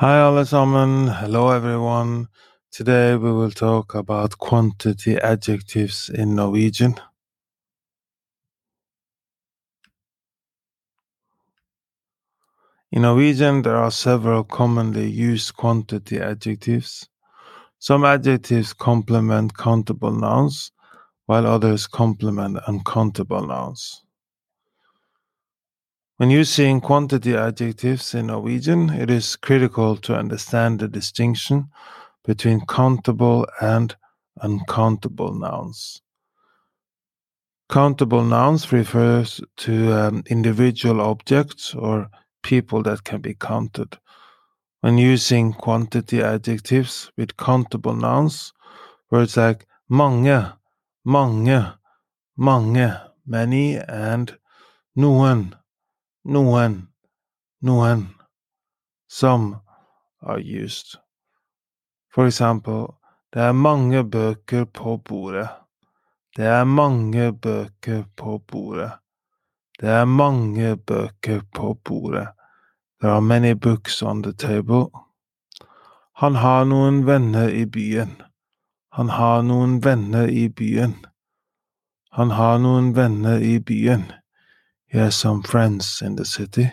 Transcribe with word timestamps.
Hi 0.00 0.14
allesammans, 0.20 1.12
hello 1.18 1.50
everyone. 1.50 2.28
Today 2.70 3.16
we 3.16 3.32
will 3.32 3.50
talk 3.50 3.96
about 3.96 4.38
quantity 4.38 5.16
adjectives 5.16 6.08
in 6.08 6.36
Norwegian. 6.36 6.94
In 12.92 13.02
Norwegian, 13.02 13.62
there 13.62 13.74
are 13.74 13.90
several 13.90 14.44
commonly 14.44 15.10
used 15.10 15.56
quantity 15.56 16.20
adjectives. 16.20 17.08
Some 17.80 18.04
adjectives 18.04 18.72
complement 18.72 19.56
countable 19.56 20.12
nouns, 20.12 20.70
while 21.26 21.44
others 21.44 21.88
complement 21.88 22.56
uncountable 22.68 23.44
nouns. 23.44 24.04
When 26.18 26.30
using 26.30 26.80
quantity 26.80 27.36
adjectives 27.36 28.12
in 28.12 28.26
Norwegian, 28.26 28.90
it 28.90 29.08
is 29.08 29.36
critical 29.36 29.96
to 29.98 30.16
understand 30.16 30.80
the 30.80 30.88
distinction 30.88 31.68
between 32.24 32.66
countable 32.66 33.46
and 33.60 33.94
uncountable 34.40 35.32
nouns. 35.32 36.02
Countable 37.68 38.24
nouns 38.24 38.72
refers 38.72 39.40
to 39.58 39.92
um, 39.92 40.24
individual 40.28 41.00
objects 41.00 41.72
or 41.72 42.10
people 42.42 42.82
that 42.82 43.04
can 43.04 43.20
be 43.20 43.34
counted. 43.34 43.96
When 44.80 44.98
using 44.98 45.52
quantity 45.52 46.20
adjectives 46.20 47.12
with 47.16 47.36
countable 47.36 47.94
nouns, 47.94 48.52
words 49.12 49.36
like 49.36 49.68
mange, 49.88 50.52
mange, 51.04 51.74
mange, 52.36 53.00
many, 53.24 53.76
and 53.76 54.36
noen 54.96 55.54
noen, 56.24 56.88
noen. 57.62 58.14
Some 59.08 59.60
are 60.22 60.40
used. 60.40 60.98
For 62.10 62.26
example, 62.26 62.94
det 63.32 63.42
er 63.42 63.52
mange 63.52 64.04
bøker 64.04 64.64
på 64.64 64.96
bordet. 64.96 65.48
Det 66.36 66.46
er 66.46 66.64
mange 66.64 67.32
bøker 67.32 68.04
på 68.16 68.38
bordet. 68.38 68.92
Det 69.80 69.88
er 69.88 70.04
mange 70.04 70.76
bøker 70.76 71.40
på 71.54 71.74
bordet. 71.84 72.28
There 73.00 73.12
are 73.12 73.20
many 73.20 73.54
books 73.54 74.02
on 74.02 74.22
the 74.22 74.32
table. 74.32 74.90
Han 76.14 76.34
har 76.34 76.64
noen 76.64 77.06
venner 77.06 77.48
i 77.48 77.64
byen. 77.64 78.22
Han 78.92 79.08
har 79.08 79.42
noen 79.42 79.84
venner 79.84 80.26
i 80.26 80.48
byen. 80.48 80.96
Han 82.12 82.30
har 82.30 82.58
noen 82.58 82.96
venner 82.96 83.38
i 83.38 83.58
byen. 83.58 84.08
He 84.88 84.96
has 84.98 85.14
some 85.14 85.42
friends 85.42 86.00
in 86.00 86.16
the 86.16 86.24
city. 86.24 86.72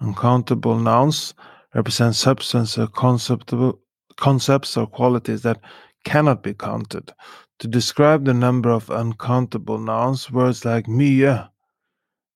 Uncountable 0.00 0.78
nouns 0.78 1.34
represent 1.72 2.16
substance 2.16 2.76
or 2.76 2.88
concepts 2.88 4.76
or 4.76 4.86
qualities 4.88 5.42
that 5.42 5.60
cannot 6.04 6.42
be 6.42 6.52
counted. 6.52 7.12
To 7.60 7.68
describe 7.68 8.24
the 8.24 8.34
number 8.34 8.70
of 8.70 8.90
uncountable 8.90 9.78
nouns, 9.78 10.30
words 10.30 10.64
like 10.64 10.88
mye, 10.88 11.48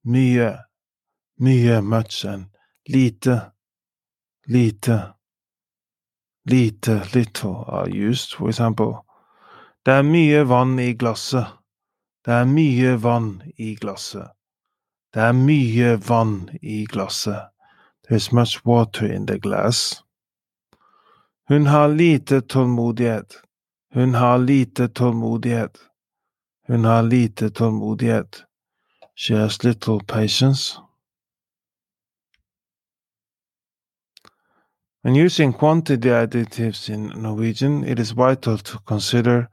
mye, 0.04 0.58
mye, 1.38 1.80
much, 1.82 2.24
and 2.24 2.46
lite, 2.88 3.26
lite, 4.48 4.88
lite, 6.46 7.14
little 7.14 7.64
are 7.66 7.88
used. 7.88 8.34
For 8.34 8.48
example, 8.48 9.04
det 9.84 9.94
er 9.94 10.02
mye 10.02 10.44
vann 10.44 10.78
i 10.78 10.92
glasset. 10.92 11.59
Det 12.24 12.34
er 12.34 12.44
mye 12.44 12.96
vann 13.02 13.42
i 13.56 13.74
glasset. 13.74 14.28
Det 15.14 15.22
er 15.22 15.32
mye 15.32 15.96
vann 16.08 16.50
i 16.62 16.84
glasset. 16.84 17.48
There's 18.04 18.32
much 18.32 18.66
water 18.66 19.06
in 19.06 19.26
the 19.26 19.38
glass. 19.38 20.02
Hun 21.48 21.66
har 21.66 21.88
lite 21.88 22.40
tålmodighet. 22.40 23.36
Hun 23.94 24.14
har 24.14 24.38
lite 24.38 24.88
tålmodighet. 24.88 25.78
Hun 26.68 26.84
har 26.84 27.02
lite 27.02 27.50
tålmodighet. 27.50 28.44
She 29.16 29.34
has 29.34 29.64
little 29.64 30.00
patience. 30.00 30.78
When 35.02 35.14
using 35.14 35.52
quantity 35.52 36.10
adjectives 36.10 36.88
in 36.88 37.12
Norwegian, 37.16 37.84
it 37.84 37.98
is 37.98 38.10
vital 38.10 38.58
to 38.58 38.78
consider 38.86 39.48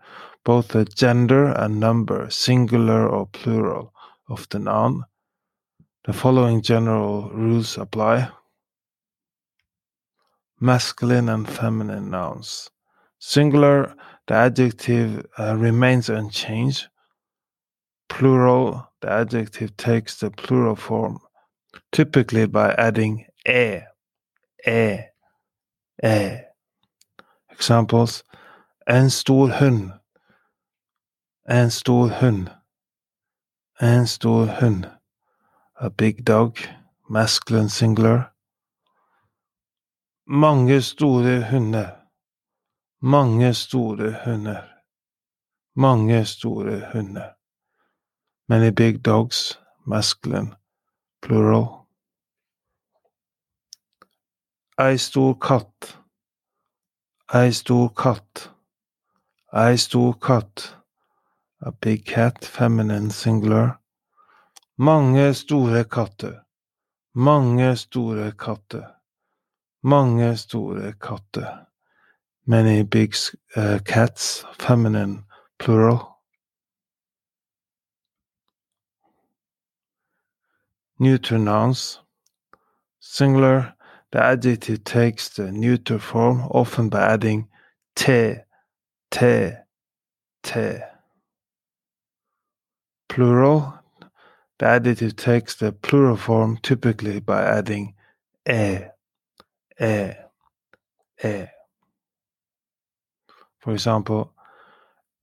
both 0.48 0.70
the 0.70 0.86
gender 0.86 1.48
and 1.48 1.78
number, 1.78 2.30
singular 2.30 3.06
or 3.06 3.28
plural, 3.28 3.94
of 4.30 4.48
the 4.48 4.58
noun. 4.58 5.04
The 6.06 6.14
following 6.14 6.62
general 6.62 7.30
rules 7.32 7.78
apply. 7.78 8.30
Masculine 10.62 11.28
and 11.28 11.50
feminine 11.50 12.10
nouns. 12.10 12.70
Singular, 13.20 13.94
the 14.28 14.36
adjective 14.36 15.26
uh, 15.38 15.58
remains 15.58 16.08
unchanged. 16.08 16.88
Plural, 18.08 18.90
the 19.02 19.12
adjective 19.12 19.76
takes 19.76 20.22
the 20.22 20.32
plural 20.32 20.78
form, 20.78 21.20
typically 21.92 22.46
by 22.46 22.74
adding 22.78 23.26
e, 23.46 23.82
e, 24.66 25.00
e. 26.02 26.38
Examples: 27.52 28.24
En 28.88 29.10
stor 29.10 29.50
hund 29.50 29.97
En 31.50 31.72
stor 31.72 32.10
hund. 32.10 32.50
En 33.80 34.08
stor 34.08 34.48
hund. 34.48 34.86
A 35.80 35.90
big 35.90 36.26
dog. 36.26 36.58
Masculine 37.10 37.70
singular. 37.70 38.34
Mange 40.26 40.82
store 40.82 41.42
hunder. 41.42 41.96
Mange 43.02 43.54
store 43.54 44.12
hunder. 44.26 44.64
Mange 45.74 46.26
store 46.26 46.80
hunder. 46.94 47.36
Many 48.50 48.72
big 48.72 49.02
dogs. 49.02 49.58
Masculine. 49.86 50.56
Plural. 51.22 51.88
Ei 54.78 54.98
stor 54.98 55.34
katt. 55.34 55.98
Ei 57.34 57.52
stor 57.52 57.90
katt. 57.90 58.52
Ei 59.54 59.78
stor 59.78 60.14
katt. 60.14 60.78
A 61.62 61.72
big 61.72 62.06
cat, 62.06 62.46
feminine 62.46 63.10
singular. 63.10 63.80
Mange 64.78 65.34
store 65.34 65.84
katter. 65.86 66.46
Mange 67.16 67.76
store 67.76 68.32
katter. 68.32 68.94
Mange 69.82 70.38
store 70.38 70.94
katter. 71.00 71.66
Many 72.46 72.84
big 72.84 73.16
uh, 73.56 73.80
cats, 73.84 74.46
feminine 74.60 75.24
plural. 75.58 76.20
Neuter 81.00 81.40
nouns. 81.40 82.02
Singular, 83.00 83.74
the 84.12 84.24
adjective 84.24 84.84
takes 84.84 85.30
the 85.30 85.52
neuter 85.52 85.98
form, 85.98 86.42
often 86.52 86.90
by 86.90 87.14
adding 87.14 87.48
te, 87.96 88.36
te, 89.10 89.54
te 90.44 90.82
plural, 93.18 93.74
the 94.60 94.68
adjective 94.68 95.16
takes 95.16 95.56
the 95.56 95.72
plural 95.72 96.16
form 96.16 96.56
typically 96.62 97.20
by 97.20 97.42
adding 97.44 97.96
e, 98.48 98.82
e, 99.82 100.12
e. 101.24 101.46
For 103.58 103.74
example, 103.74 104.32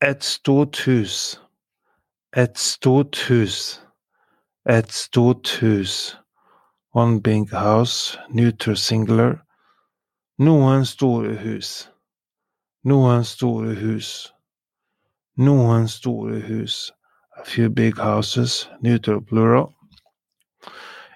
et 0.00 0.24
stort 0.24 0.74
hus, 0.74 1.38
et 2.34 2.54
stort 2.56 3.14
hus, 3.14 3.78
et 4.68 4.88
stort 4.88 5.46
hus. 5.62 6.16
One 6.90 7.20
big 7.20 7.52
house, 7.52 8.16
neuter 8.28 8.74
singular. 8.74 9.40
Noen 10.40 10.84
store 10.84 11.34
hus. 11.34 11.86
Noen 12.84 13.22
store 13.22 13.72
hus. 13.72 14.32
Noen 15.38 15.86
store 15.86 16.40
hus 16.40 16.90
a 17.38 17.44
few 17.44 17.68
big 17.68 17.98
houses, 17.98 18.68
neutral 18.80 19.20
plural. 19.20 19.74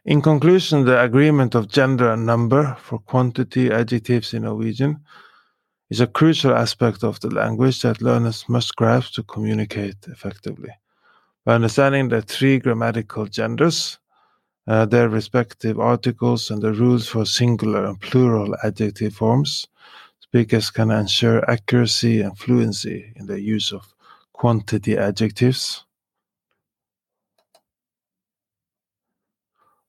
In 0.05 0.23
conclusion, 0.23 0.85
the 0.85 1.03
agreement 1.03 1.55
of 1.55 1.69
gender 1.69 2.13
and 2.13 2.25
number 2.25 2.77
for 2.81 2.99
quantity 2.99 3.71
adjectives 3.71 4.33
in 4.33 4.43
Norwegian 4.43 5.01
is 5.91 6.01
a 6.01 6.07
crucial 6.07 6.55
aspect 6.55 7.03
of 7.03 7.21
the 7.21 7.31
language 7.31 7.83
that 7.83 8.03
learners 8.03 8.45
must 8.49 8.77
grasp 8.77 9.15
to 9.15 9.23
communicate 9.23 9.97
effectively. 10.09 10.71
By 11.45 11.55
understanding 11.55 12.09
the 12.09 12.23
three 12.23 12.59
grammatical 12.59 13.27
genders, 13.27 13.99
uh, 14.67 14.85
their 14.85 15.09
respective 15.09 15.81
articles, 15.81 16.51
and 16.51 16.61
the 16.61 16.73
rules 16.73 17.09
for 17.09 17.25
singular 17.25 17.87
and 17.87 17.99
plural 18.01 18.55
adjective 18.63 19.15
forms, 19.15 19.67
speakers 20.21 20.71
can 20.71 20.91
ensure 20.91 21.49
accuracy 21.51 22.21
and 22.21 22.37
fluency 22.37 23.13
in 23.17 23.27
the 23.27 23.41
use 23.41 23.73
of 23.73 23.95
quantity 24.35 24.99
adjectives. 24.99 25.87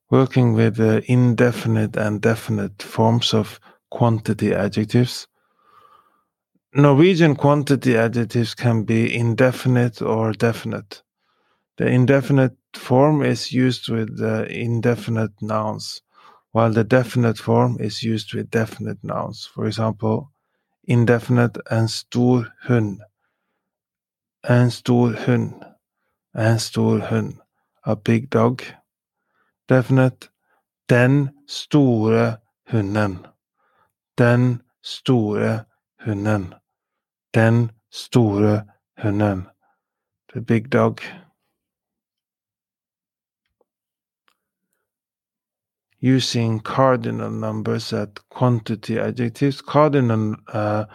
Working 0.10 0.54
with 0.54 0.76
the 0.76 1.04
indefinite 1.12 1.96
and 1.96 2.22
definite 2.22 2.82
forms 2.82 3.34
of 3.34 3.60
quantity 3.92 4.54
adjectives. 4.54 5.28
Norwegian 6.74 7.36
quantity 7.36 7.98
adjectives 7.98 8.54
can 8.54 8.84
be 8.84 9.16
indefinite 9.16 10.02
or 10.02 10.34
definite. 10.34 11.04
The 11.78 11.88
indefinite 11.88 12.58
form 12.76 13.24
is 13.24 13.52
used 13.52 13.90
with 13.90 14.18
the 14.18 14.46
indefinite 14.46 15.32
nouns, 15.42 16.02
while 16.52 16.72
the 16.72 16.84
definite 16.84 17.38
form 17.38 17.78
is 17.80 18.04
used 18.04 18.34
with 18.34 18.52
definite 18.52 18.98
nouns. 19.04 19.46
For 19.46 19.66
example, 19.66 20.32
indefinite 20.84 21.58
en 21.72 21.88
stor 21.88 22.54
hund. 22.64 23.02
En 24.44 24.70
stor 24.72 25.14
hund. 25.14 25.64
En 26.36 26.60
stor 26.60 27.00
hund. 27.00 27.40
A 27.86 27.96
big 27.96 28.30
dog. 28.30 28.62
Definite 29.69 30.30
den 30.89 31.30
store 31.48 32.38
hunden. 32.71 33.27
Den 34.18 34.62
store 34.81 35.66
hunden. 36.06 36.54
Den 37.33 37.71
store 37.92 38.63
hunden. 38.98 39.48
The 40.33 40.42
big 40.42 40.71
dog. 40.71 41.01
using 46.01 46.60
cardinal 46.62 47.30
numbers 47.30 47.94
as 47.94 48.07
quantity 48.30 48.98
adjectives. 48.98 49.62
Cardinal 49.62 50.36
uh, 50.54 50.86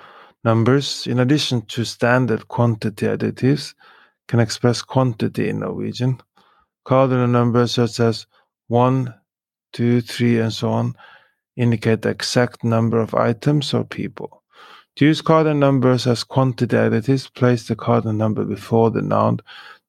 numbers, 0.45 1.07
in 1.07 1.21
addition 1.21 1.63
to 1.67 1.85
standard 1.85 2.49
quantity 2.49 3.07
adjectives, 3.07 3.75
can 4.29 4.41
express 4.41 4.83
quantity 4.83 5.49
in 5.49 5.61
Norwegian. 5.61 6.19
Cardinal 6.85 7.29
numbers 7.29 7.75
such 7.75 8.01
as 8.01 8.27
1, 8.69 9.15
2, 9.73 10.01
3, 10.01 10.41
and 10.41 10.53
so 10.53 10.71
on 10.71 10.95
indicate 11.57 12.03
the 12.03 12.09
exact 12.09 12.65
number 12.65 13.01
of 13.01 13.15
items 13.15 13.73
or 13.75 13.85
people. 13.85 14.43
To 14.97 15.05
use 15.05 15.21
cardinal 15.21 15.59
numbers 15.59 16.07
as 16.07 16.25
quantity 16.25 16.77
adjectives, 16.77 17.29
place 17.29 17.69
the 17.69 17.77
cardinal 17.77 18.15
number 18.15 18.45
before 18.45 18.91
the 18.91 19.03
noun 19.03 19.41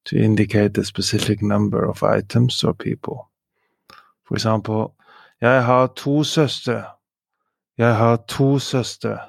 to 0.05 0.17
indicate 0.17 0.73
the 0.73 0.85
specific 0.85 1.41
number 1.41 1.83
of 1.83 2.03
items 2.03 2.63
or 2.63 2.73
people. 2.73 3.29
For 4.23 4.35
example, 4.35 4.95
Jeg 5.41 5.65
har 5.65 5.87
to 5.87 6.23
søstre. 6.23 6.85
Jeg 7.77 7.95
har 7.95 8.15
to 8.15 8.59
søstre. 8.59 9.19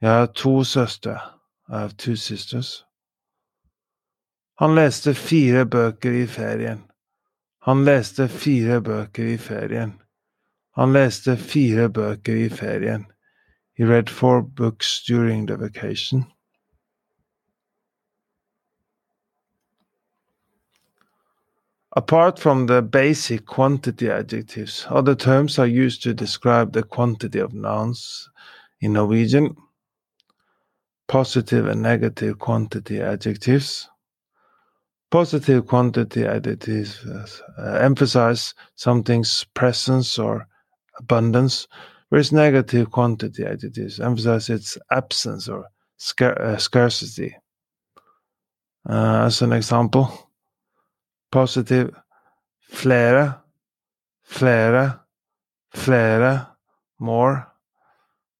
Jeg 0.00 0.10
har 0.10 0.26
to 0.26 0.64
søstre. 0.64 1.20
I 1.68 1.72
have 1.72 1.90
two 1.90 2.16
sisters. 2.16 2.86
Han 4.58 4.74
leste 4.74 5.14
fire 5.14 5.66
bøker 5.66 6.10
i 6.22 6.26
ferien. 6.26 6.84
Han 7.64 7.84
leste 7.84 8.28
fire 8.28 8.82
bøker 8.84 9.24
i 9.24 9.36
ferien. 9.40 9.94
Han 10.76 10.92
leste 10.92 11.36
fire 11.36 11.88
bøker 11.88 12.36
i 12.36 12.48
ferien. 12.48 13.06
He 13.78 13.84
read 13.84 14.10
four 14.10 14.42
books 14.42 15.02
during 15.08 15.46
the 15.46 15.56
vacation. 15.56 16.26
Apart 21.96 22.38
from 22.38 22.66
the 22.66 22.82
basic 22.82 23.46
quantity 23.46 24.10
adjectives, 24.10 24.86
other 24.90 25.14
terms 25.14 25.58
are 25.58 25.66
used 25.66 26.02
to 26.02 26.12
describe 26.12 26.72
the 26.72 26.82
quantity 26.82 27.38
of 27.38 27.54
nouns 27.54 28.28
in 28.80 28.92
Norwegian. 28.92 29.56
Positive 31.08 31.66
and 31.68 31.80
negative 31.80 32.38
quantity 32.38 33.00
adjectives. 33.00 33.88
Positive 35.14 35.64
quantity 35.64 36.26
adjectives 36.26 37.06
uh, 37.56 37.78
emphasize 37.80 38.52
something's 38.74 39.44
presence 39.54 40.18
or 40.18 40.48
abundance, 40.98 41.68
whereas 42.08 42.32
negative 42.32 42.90
quantity? 42.90 43.44
Adjectives 43.44 44.00
emphasize 44.00 44.50
its 44.50 44.76
absence 44.90 45.46
or 45.46 45.66
scar- 45.98 46.42
uh, 46.42 46.56
scarcity. 46.56 47.32
Uh, 48.90 49.26
as 49.26 49.40
an 49.40 49.52
example, 49.52 50.32
positive 51.30 51.94
flera, 52.58 53.40
flera, 54.24 55.00
flera, 55.70 56.56
more, 56.98 57.52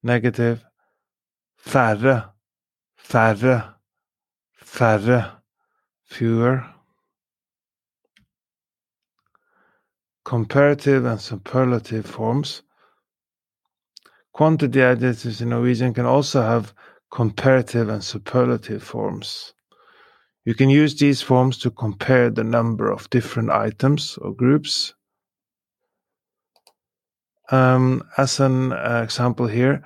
negative, 0.03 0.65
færre, 1.56 2.32
færre, 2.97 3.77
færre, 4.56 5.44
fewer. 6.14 6.64
Comparative 10.25 11.05
and 11.05 11.20
superlative 11.20 12.06
forms. 12.06 12.62
Quantity 14.32 14.81
adjectives 14.81 15.40
in 15.40 15.49
Norwegian 15.49 15.93
can 15.93 16.06
also 16.06 16.40
have 16.40 16.72
comparative 17.11 17.88
and 17.88 18.02
superlative 18.02 18.82
forms. 18.82 19.55
You 20.44 20.55
can 20.55 20.70
use 20.70 20.94
these 20.94 21.20
forms 21.20 21.58
to 21.58 21.70
compare 21.70 22.31
the 22.31 22.44
number 22.44 22.90
of 22.90 23.10
different 23.10 23.50
items 23.50 24.17
or 24.19 24.32
groups. 24.32 24.94
Um, 27.50 28.02
as 28.17 28.40
an 28.40 28.72
uh, 28.72 29.02
example 29.05 29.46
here, 29.46 29.84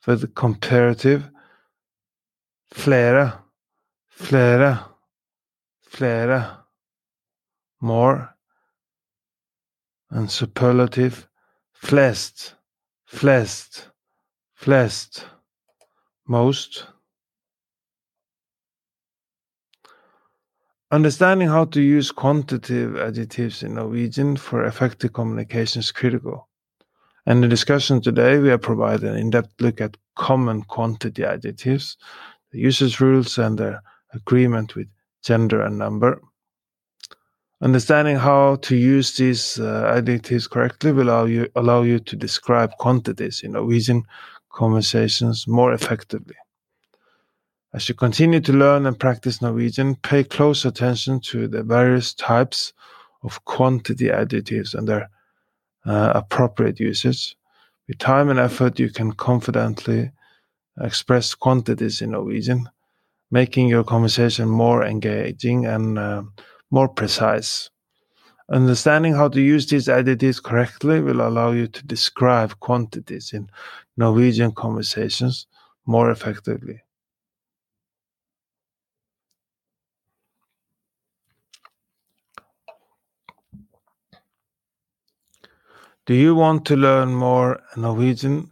for 0.00 0.16
the 0.16 0.28
comparative, 0.28 1.30
flera, 2.70 3.42
flera, 4.08 4.93
flera, 5.94 6.64
more, 7.80 8.34
and 10.10 10.28
superlative, 10.28 11.28
flest, 11.72 12.56
flest, 13.06 13.90
flest, 14.54 15.24
most. 16.26 16.86
Understanding 20.90 21.46
how 21.46 21.64
to 21.66 21.80
use 21.80 22.10
quantitative 22.10 22.96
adjectives 22.96 23.62
in 23.62 23.74
Norwegian 23.74 24.36
for 24.36 24.64
effective 24.64 25.12
communication 25.12 25.78
is 25.78 25.92
critical. 25.92 26.48
In 27.26 27.40
the 27.40 27.46
discussion 27.48 28.00
today, 28.00 28.38
we 28.38 28.48
have 28.48 28.62
provided 28.62 29.04
an 29.04 29.16
in-depth 29.16 29.60
look 29.60 29.80
at 29.80 29.96
common 30.16 30.62
quantity 30.62 31.24
adjectives, 31.24 31.96
the 32.50 32.58
usage 32.58 32.98
rules, 32.98 33.38
and 33.38 33.56
their 33.56 33.80
agreement 34.12 34.74
with 34.74 34.88
gender 35.24 35.62
and 35.62 35.78
number. 35.78 36.20
Understanding 37.60 38.16
how 38.16 38.56
to 38.56 38.76
use 38.76 39.16
these 39.16 39.58
uh, 39.58 39.92
adjectives 39.96 40.46
correctly 40.46 40.92
will 40.92 41.08
allow 41.08 41.24
you, 41.24 41.48
allow 41.56 41.82
you 41.82 41.98
to 41.98 42.16
describe 42.16 42.76
quantities 42.78 43.42
in 43.42 43.52
Norwegian 43.52 44.02
conversations 44.50 45.48
more 45.48 45.72
effectively. 45.72 46.36
As 47.72 47.88
you 47.88 47.94
continue 47.94 48.40
to 48.40 48.52
learn 48.52 48.86
and 48.86 48.98
practice 48.98 49.42
Norwegian, 49.42 49.96
pay 49.96 50.22
close 50.22 50.64
attention 50.64 51.20
to 51.20 51.48
the 51.48 51.62
various 51.62 52.14
types 52.14 52.72
of 53.24 53.44
quantity 53.46 54.10
adjectives 54.10 54.74
and 54.74 54.86
their 54.86 55.10
uh, 55.86 56.12
appropriate 56.14 56.78
usage. 56.78 57.36
With 57.88 57.98
time 57.98 58.30
and 58.30 58.38
effort, 58.38 58.78
you 58.78 58.90
can 58.90 59.12
confidently 59.12 60.12
express 60.80 61.34
quantities 61.34 62.00
in 62.00 62.12
Norwegian, 62.12 62.68
making 63.34 63.66
your 63.66 63.82
conversation 63.82 64.48
more 64.48 64.84
engaging 64.84 65.66
and 65.66 65.98
uh, 65.98 66.22
more 66.70 66.88
precise. 66.88 67.68
Understanding 68.48 69.12
how 69.12 69.26
to 69.26 69.40
use 69.40 69.66
these 69.66 69.88
adjectives 69.88 70.38
correctly 70.38 71.00
will 71.00 71.20
allow 71.20 71.50
you 71.50 71.66
to 71.66 71.84
describe 71.84 72.60
quantities 72.60 73.32
in 73.32 73.50
Norwegian 73.96 74.52
conversations 74.52 75.48
more 75.84 76.12
effectively. 76.12 76.80
Do 86.06 86.14
you 86.14 86.36
want 86.36 86.66
to 86.66 86.76
learn 86.76 87.12
more 87.14 87.60
Norwegian? 87.76 88.50